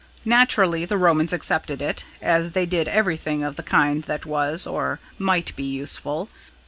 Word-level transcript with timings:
Naturally 0.25 0.83
the 0.83 0.97
Romans 0.97 1.31
accepted 1.31 1.79
it, 1.79 2.05
as 2.23 2.53
they 2.53 2.65
did 2.65 2.87
everything 2.87 3.43
of 3.43 3.55
the 3.55 3.61
kind 3.61 4.01
that 4.05 4.25
was, 4.25 4.65
or 4.65 4.99
might 5.19 5.55
be, 5.55 5.61
useful. 5.63 6.27